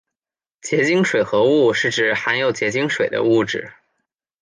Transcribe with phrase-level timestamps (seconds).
[0.63, 3.71] 结晶水合物是指含有结晶水的物质。